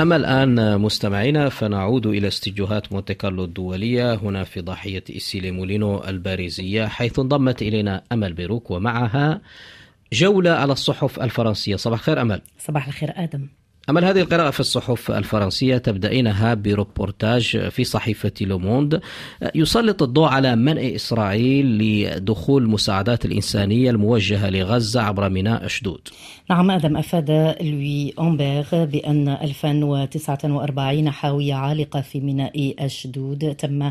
أما 0.00 0.16
الآن 0.16 0.80
مستمعينا 0.80 1.48
فنعود 1.48 2.06
إلى 2.06 2.28
استديوهات 2.28 2.92
مونتي 2.92 3.14
كارلو 3.14 3.44
الدولية 3.44 4.14
هنا 4.14 4.44
في 4.44 4.60
ضاحية 4.60 5.04
إيسي 5.10 5.34
لي 5.34 5.50
مولينو 5.50 6.04
الباريزية 6.04 6.86
حيث 6.86 7.18
انضمت 7.18 7.62
إلينا 7.62 8.02
أمل 8.12 8.32
بيروك 8.32 8.70
ومعها 8.70 9.40
جولة 10.12 10.50
على 10.50 10.72
الصحف 10.72 11.20
الفرنسية. 11.20 11.76
صباح 11.76 11.98
الخير 11.98 12.20
أمل. 12.20 12.40
صباح 12.58 12.86
الخير 12.86 13.12
آدم. 13.16 13.48
أمل 13.90 14.04
هذه 14.04 14.20
القراءة 14.20 14.50
في 14.50 14.60
الصحف 14.60 15.10
الفرنسية 15.10 15.78
تبدأينها 15.78 16.54
بريبورتاج 16.54 17.68
في 17.68 17.84
صحيفة 17.84 18.32
لوموند 18.40 19.00
يسلط 19.54 20.02
الضوء 20.02 20.28
على 20.28 20.56
منع 20.56 20.80
إسرائيل 20.94 21.66
لدخول 21.78 22.62
المساعدات 22.62 23.24
الإنسانية 23.24 23.90
الموجهة 23.90 24.50
لغزة 24.50 25.02
عبر 25.02 25.28
ميناء 25.28 25.66
أشدود. 25.66 26.08
نعم 26.50 26.70
آدم 26.70 26.96
أفاد 26.96 27.30
لوي 27.60 28.12
أومبيغ 28.18 28.84
بأن 28.84 29.28
1049 29.28 31.10
حاوية 31.10 31.54
عالقة 31.54 32.00
في 32.00 32.20
ميناء 32.20 32.74
أشدود 32.78 33.54
تم 33.54 33.90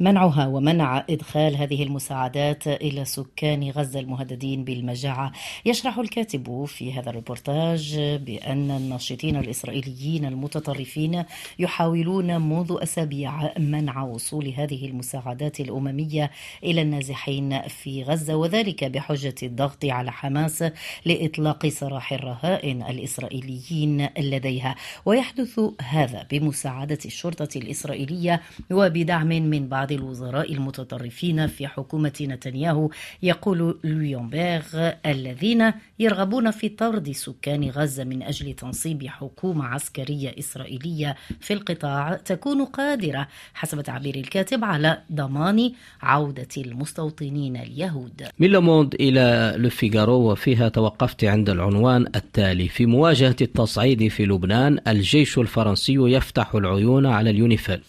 منعها 0.00 0.46
ومنع 0.46 1.04
إدخال 1.10 1.56
هذه 1.56 1.82
المساعدات 1.82 2.68
إلى 2.68 3.04
سكان 3.04 3.70
غزة 3.70 4.00
المهددين 4.00 4.64
بالمجاعة. 4.64 5.32
يشرح 5.66 5.98
الكاتب 5.98 6.64
في 6.64 6.92
هذا 6.92 7.10
الريبورتاج 7.10 7.98
بأن 7.98 8.70
الناشطين 8.70 9.36
الإسرائيليين 9.36 10.24
المتطرفين 10.24 11.24
يحاولون 11.58 12.40
منذ 12.40 12.76
أسابيع 12.82 13.58
منع 13.58 14.02
وصول 14.02 14.48
هذه 14.48 14.86
المساعدات 14.86 15.60
الأممية 15.60 16.30
إلى 16.64 16.82
النازحين 16.82 17.62
في 17.62 18.02
غزة 18.02 18.36
وذلك 18.36 18.84
بحجة 18.84 19.34
الضغط 19.42 19.84
على 19.84 20.12
حماس 20.12 20.64
لإطلاق 21.04 21.68
سراح 21.68 22.12
الرهائن 22.12 22.82
الإسرائيليين 22.82 24.08
لديها. 24.18 24.74
ويحدث 25.04 25.60
هذا 25.82 26.26
بمساعدة 26.30 26.98
الشرطة 27.04 27.48
الإسرائيلية 27.56 28.42
وبدعم 28.70 29.28
من 29.28 29.68
بعض 29.68 29.85
بعض 29.86 29.92
الوزراء 29.92 30.52
المتطرفين 30.52 31.46
في 31.46 31.66
حكومة 31.66 32.12
نتنياهو 32.20 32.90
يقول 33.22 33.78
لويونبيغ 33.84 34.90
الذين 35.06 35.72
يرغبون 35.98 36.50
في 36.50 36.68
طرد 36.68 37.10
سكان 37.12 37.70
غزة 37.70 38.04
من 38.04 38.22
أجل 38.22 38.52
تنصيب 38.52 39.06
حكومة 39.06 39.64
عسكرية 39.64 40.34
إسرائيلية 40.38 41.16
في 41.40 41.52
القطاع 41.52 42.14
تكون 42.14 42.64
قادرة 42.64 43.28
حسب 43.54 43.80
تعبير 43.80 44.14
الكاتب 44.14 44.64
على 44.64 45.02
ضمان 45.12 45.72
عودة 46.02 46.48
المستوطنين 46.56 47.56
اليهود. 47.56 48.22
من 48.38 48.48
لوموند 48.48 48.94
إلى 48.94 49.54
لوفيغارو 49.56 50.32
وفيها 50.32 50.68
توقفت 50.68 51.24
عند 51.24 51.50
العنوان 51.50 52.06
التالي. 52.16 52.68
في 52.68 52.86
مواجهة 52.86 53.36
التصعيد 53.40 54.08
في 54.08 54.26
لبنان 54.26 54.78
الجيش 54.88 55.38
الفرنسي 55.38 55.94
يفتح 55.94 56.54
العيون 56.54 57.06
على 57.06 57.30
اليونيفيل. 57.30 57.80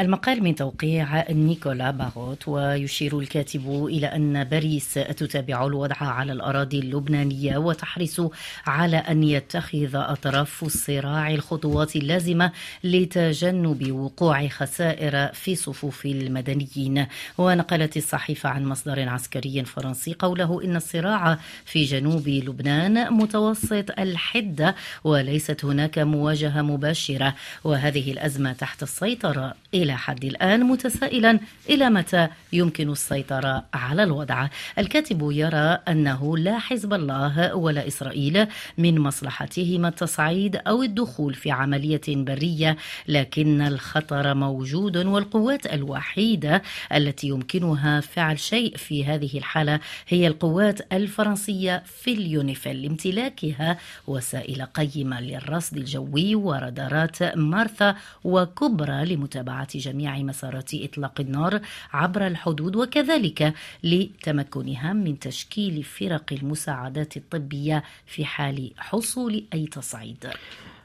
المقال 0.00 0.42
من 0.42 0.54
توقيع 0.54 1.30
نيكولا 1.30 1.90
باغوت 1.90 2.48
ويشير 2.48 3.18
الكاتب 3.18 3.86
إلى 3.88 4.06
أن 4.06 4.44
باريس 4.44 4.94
تتابع 4.94 5.66
الوضع 5.66 5.96
على 6.00 6.32
الأراضي 6.32 6.78
اللبنانية 6.78 7.58
وتحرص 7.58 8.20
على 8.66 8.96
أن 8.96 9.22
يتخذ 9.24 9.90
أطراف 9.94 10.62
الصراع 10.64 11.30
الخطوات 11.30 11.96
اللازمة 11.96 12.52
لتجنب 12.84 13.92
وقوع 13.92 14.48
خسائر 14.48 15.26
في 15.32 15.56
صفوف 15.56 16.06
المدنيين. 16.06 17.06
ونقلت 17.38 17.96
الصحيفة 17.96 18.48
عن 18.48 18.64
مصدر 18.66 19.08
عسكري 19.08 19.64
فرنسي 19.64 20.14
قوله 20.18 20.64
إن 20.64 20.76
الصراع 20.76 21.38
في 21.64 21.84
جنوب 21.84 22.28
لبنان 22.28 23.12
متوسط 23.12 23.98
الحدة 23.98 24.74
وليست 25.04 25.64
هناك 25.64 25.98
مواجهة 25.98 26.62
مباشرة 26.62 27.34
وهذه 27.64 28.12
الأزمة 28.12 28.52
تحت 28.52 28.82
السيطرة 28.82 29.54
إلى 29.84 29.96
حد 29.96 30.24
الآن 30.24 30.64
متسائلا 30.64 31.40
إلى 31.70 31.90
متى 31.90 32.28
يمكن 32.52 32.90
السيطرة 32.90 33.64
على 33.74 34.02
الوضع. 34.02 34.48
الكاتب 34.78 35.30
يرى 35.32 35.78
أنه 35.88 36.36
لا 36.38 36.58
حزب 36.58 36.92
الله 36.92 37.54
ولا 37.54 37.86
إسرائيل 37.86 38.46
من 38.78 38.98
مصلحتهما 38.98 39.88
التصعيد 39.88 40.56
أو 40.56 40.82
الدخول 40.82 41.34
في 41.34 41.50
عملية 41.50 42.00
برية 42.08 42.76
لكن 43.08 43.60
الخطر 43.60 44.34
موجود 44.34 44.96
والقوات 44.96 45.66
الوحيدة 45.66 46.62
التي 46.92 47.28
يمكنها 47.28 48.00
فعل 48.00 48.38
شيء 48.38 48.76
في 48.76 49.04
هذه 49.04 49.38
الحالة 49.38 49.80
هي 50.08 50.26
القوات 50.26 50.92
الفرنسية 50.92 51.82
في 51.86 52.12
اليونيفيل 52.12 52.82
لامتلاكها 52.82 53.78
وسائل 54.06 54.62
قيمة 54.62 55.20
للرصد 55.20 55.76
الجوي 55.76 56.34
ورادارات 56.34 57.22
مارثا 57.36 57.96
وكبرى 58.24 59.04
لمتابعة 59.04 59.68
جميع 59.76 60.18
مسارات 60.18 60.74
إطلاق 60.74 61.20
النار 61.20 61.60
عبر 61.92 62.26
الحدود 62.26 62.76
وكذلك 62.76 63.54
لتمكنها 63.84 64.92
من 64.92 65.18
تشكيل 65.18 65.82
فرق 65.82 66.32
المساعدات 66.32 67.16
الطبية 67.16 67.82
في 68.06 68.24
حال 68.24 68.70
حصول 68.78 69.44
أي 69.54 69.66
تصعيد. 69.66 70.30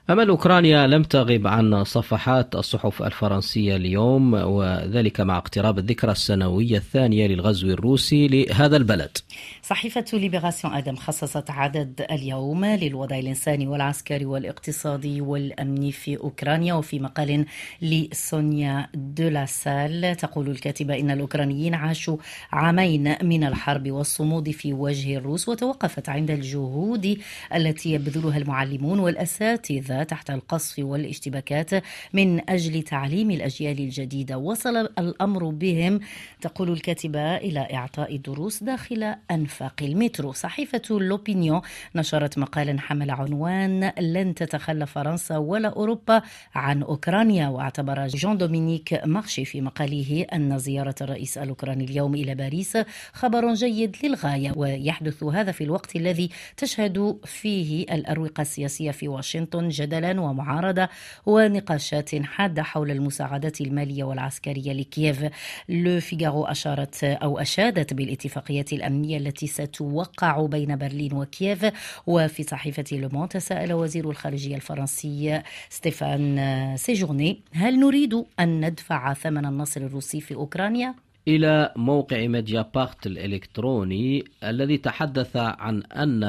أمل 0.09 0.29
أوكرانيا 0.29 0.87
لم 0.87 1.03
تغب 1.03 1.47
عن 1.47 1.83
صفحات 1.83 2.55
الصحف 2.55 3.01
الفرنسية 3.01 3.75
اليوم 3.75 4.33
وذلك 4.33 5.21
مع 5.21 5.37
اقتراب 5.37 5.79
الذكرى 5.79 6.11
السنوية 6.11 6.77
الثانية 6.77 7.27
للغزو 7.27 7.67
الروسي 7.67 8.27
لهذا 8.27 8.77
البلد. 8.77 9.17
صحيفة 9.61 10.05
ليبراسيون 10.13 10.73
آدم 10.73 10.95
خصصت 10.95 11.49
عدد 11.49 12.05
اليوم 12.11 12.65
للوضع 12.65 13.19
الإنساني 13.19 13.67
والعسكري 13.67 14.25
والاقتصادي 14.25 15.21
والأمني 15.21 15.91
في 15.91 16.17
أوكرانيا 16.17 16.73
وفي 16.73 16.99
مقال 16.99 17.45
لسونيا 17.81 18.87
دولاسال 18.93 20.15
تقول 20.15 20.49
الكاتبة 20.49 20.99
إن 20.99 21.11
الأوكرانيين 21.11 21.73
عاشوا 21.73 22.17
عامين 22.51 23.15
من 23.23 23.43
الحرب 23.43 23.91
والصمود 23.91 24.51
في 24.51 24.73
وجه 24.73 25.17
الروس 25.17 25.49
وتوقفت 25.49 26.09
عند 26.09 26.31
الجهود 26.31 27.17
التي 27.55 27.93
يبذلها 27.93 28.37
المعلمون 28.37 28.99
والأساتذة 28.99 29.98
تحت 30.03 30.29
القصف 30.29 30.79
والاشتباكات 30.79 31.83
من 32.13 32.49
أجل 32.49 32.83
تعليم 32.83 33.31
الأجيال 33.31 33.79
الجديدة. 33.79 34.37
وصل 34.37 34.77
الأمر 34.77 35.49
بهم 35.49 35.99
تقول 36.41 36.71
الكاتبة 36.71 37.35
إلى 37.35 37.67
إعطاء 37.73 38.15
دروس 38.15 38.63
داخل 38.63 39.15
أنفاق 39.31 39.73
المترو. 39.81 40.31
صحيفة 40.31 40.81
لوبينيون 40.89 41.61
نشرت 41.95 42.37
مقالا 42.37 42.79
حمل 42.79 43.11
عنوان 43.11 43.91
لن 43.99 44.35
تتخلى 44.35 44.85
فرنسا 44.85 45.37
ولا 45.37 45.67
أوروبا 45.67 46.21
عن 46.55 46.83
أوكرانيا 46.83 47.47
واعتبر 47.47 48.07
جون 48.07 48.37
دومينيك 48.37 49.01
مارشي 49.05 49.45
في 49.45 49.61
مقاله 49.61 50.25
أن 50.33 50.57
زيارة 50.57 50.95
الرئيس 51.01 51.37
الأوكراني 51.37 51.83
اليوم 51.83 52.15
إلى 52.15 52.35
باريس 52.35 52.77
خبر 53.13 53.53
جيد 53.53 53.95
للغاية. 54.03 54.53
ويحدث 54.55 55.23
هذا 55.23 55.51
في 55.51 55.63
الوقت 55.63 55.95
الذي 55.95 56.29
تشهد 56.57 57.19
فيه 57.25 57.83
الأروقة 57.83 58.41
السياسية 58.41 58.91
في 58.91 59.07
واشنطن 59.07 59.69
جدلا 59.89 60.21
ومعارضة 60.21 60.89
ونقاشات 61.25 62.15
حادة 62.15 62.63
حول 62.63 62.91
المساعدات 62.91 63.61
المالية 63.61 64.03
والعسكرية 64.03 64.73
لكييف 64.73 65.25
لو 65.69 65.99
فيغارو 65.99 66.45
أشارت 66.45 67.03
أو 67.03 67.39
أشادت 67.39 67.93
بالاتفاقيات 67.93 68.73
الأمنية 68.73 69.17
التي 69.17 69.47
ستوقع 69.47 70.45
بين 70.45 70.75
برلين 70.75 71.13
وكييف 71.13 71.65
وفي 72.07 72.43
صحيفة 72.43 72.83
لوموند 72.91 73.29
تساءل 73.29 73.73
وزير 73.73 74.09
الخارجية 74.09 74.55
الفرنسي 74.55 75.41
ستيفان 75.69 76.77
سيجورني 76.77 77.41
هل 77.53 77.79
نريد 77.79 78.25
أن 78.39 78.65
ندفع 78.65 79.13
ثمن 79.13 79.45
النصر 79.45 79.81
الروسي 79.81 80.21
في 80.21 80.35
أوكرانيا؟ 80.35 81.08
إلى 81.29 81.71
موقع 81.75 82.27
ميديا 82.27 82.65
بارت 82.75 83.07
الإلكتروني 83.07 84.23
الذي 84.43 84.77
تحدث 84.77 85.35
عن 85.35 85.83
أن 85.83 86.23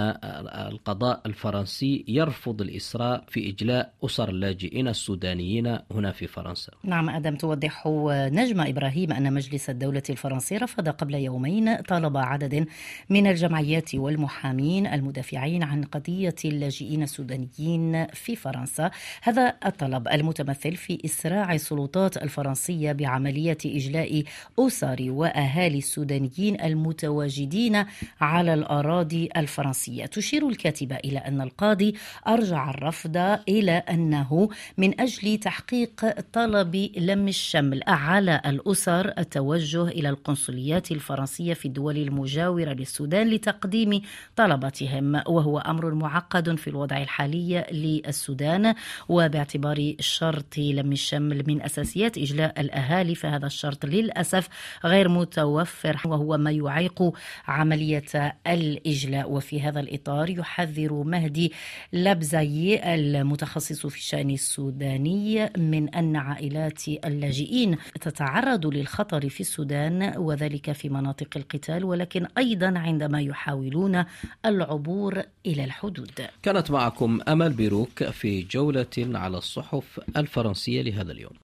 القضاء 0.68 1.20
الفرنسي 1.26 2.04
يرفض 2.08 2.60
الإسراء 2.60 3.24
في 3.28 3.50
إجلاء 3.50 3.92
أسر 4.04 4.28
اللاجئين 4.28 4.88
السودانيين 4.88 5.78
هنا 5.92 6.12
في 6.12 6.26
فرنسا. 6.26 6.72
نعم 6.84 7.10
أدم 7.10 7.36
توضح 7.36 7.86
نجمة 8.10 8.68
إبراهيم 8.68 9.12
أن 9.12 9.32
مجلس 9.32 9.70
الدولة 9.70 10.02
الفرنسي 10.10 10.56
رفض 10.56 10.88
قبل 10.88 11.14
يومين 11.14 11.76
طلب 11.76 12.16
عدد 12.16 12.66
من 13.10 13.26
الجمعيات 13.26 13.94
والمحامين 13.94 14.86
المدافعين 14.86 15.62
عن 15.62 15.84
قضية 15.84 16.34
اللاجئين 16.44 17.02
السودانيين 17.02 18.06
في 18.06 18.36
فرنسا. 18.36 18.90
هذا 19.22 19.54
الطلب 19.66 20.08
المتمثل 20.08 20.76
في 20.76 20.98
إسراع 21.04 21.54
السلطات 21.54 22.16
الفرنسية 22.16 22.92
بعملية 22.92 23.58
إجلاء 23.66 24.22
أسر 24.58 24.89
الأسر 24.90 25.10
وأهالي 25.10 25.78
السودانيين 25.78 26.60
المتواجدين 26.60 27.84
على 28.20 28.54
الأراضي 28.54 29.28
الفرنسية. 29.36 30.06
تشير 30.06 30.48
الكاتبة 30.48 30.96
إلى 30.96 31.18
أن 31.18 31.40
القاضي 31.40 31.94
أرجع 32.28 32.70
الرفض 32.70 33.16
إلى 33.48 33.72
أنه 33.72 34.48
من 34.78 35.00
أجل 35.00 35.38
تحقيق 35.38 36.20
طلب 36.32 36.90
لم 36.96 37.28
الشمل 37.28 37.80
على 37.86 38.40
الأسر 38.46 39.12
التوجه 39.18 39.88
إلى 39.88 40.08
القنصليات 40.08 40.90
الفرنسية 40.92 41.54
في 41.54 41.66
الدول 41.66 41.96
المجاورة 41.96 42.72
للسودان 42.72 43.30
لتقديم 43.30 44.02
طلباتهم 44.36 45.22
وهو 45.26 45.58
أمر 45.58 45.94
معقد 45.94 46.54
في 46.54 46.68
الوضع 46.68 47.02
الحالي 47.02 47.64
للسودان. 47.72 48.74
وباعتبار 49.08 49.94
شرط 50.00 50.58
لم 50.58 50.92
الشمل 50.92 51.44
من 51.46 51.62
أساسيات 51.62 52.18
إجلاء 52.18 52.60
الأهالي 52.60 53.14
فهذا 53.14 53.46
الشرط 53.46 53.86
للأسف 53.86 54.48
غير 54.84 55.08
متوفر 55.08 56.00
وهو 56.04 56.38
ما 56.38 56.50
يعيق 56.50 57.12
عملية 57.48 58.36
الإجلاء. 58.46 59.30
وفي 59.30 59.60
هذا 59.60 59.80
الإطار 59.80 60.30
يحذر 60.30 60.92
مهدي 60.92 61.52
لبزاي 61.92 62.94
المتخصص 62.94 63.86
في 63.86 63.96
الشأن 63.96 64.30
السوداني 64.30 65.50
من 65.58 65.94
أن 65.94 66.16
عائلات 66.16 66.88
اللاجئين 66.88 67.76
تتعرض 68.00 68.66
للخطر 68.66 69.28
في 69.28 69.40
السودان 69.40 70.14
وذلك 70.16 70.72
في 70.72 70.88
مناطق 70.88 71.28
القتال 71.36 71.84
ولكن 71.84 72.26
أيضا 72.38 72.78
عندما 72.78 73.20
يحاولون 73.20 74.04
العبور 74.46 75.22
إلى 75.46 75.64
الحدود. 75.64 76.26
كانت 76.42 76.70
معكم 76.70 77.20
أمل 77.28 77.52
بيروك 77.52 78.04
في 78.04 78.42
جولة 78.42 78.86
على 78.98 79.38
الصحف 79.38 80.00
الفرنسية 80.16 80.82
لهذا 80.82 81.12
اليوم. 81.12 81.32